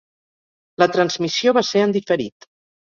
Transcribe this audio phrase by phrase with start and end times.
[0.85, 2.53] La transmissió va ser en diferit.